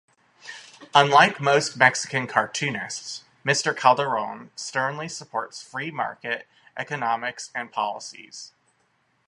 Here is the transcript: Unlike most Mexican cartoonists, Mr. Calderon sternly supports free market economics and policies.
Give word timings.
Unlike 0.95 1.39
most 1.41 1.77
Mexican 1.77 2.25
cartoonists, 2.25 3.23
Mr. 3.45 3.77
Calderon 3.77 4.49
sternly 4.55 5.07
supports 5.07 5.61
free 5.61 5.91
market 5.91 6.47
economics 6.75 7.51
and 7.53 7.71
policies. 7.71 8.51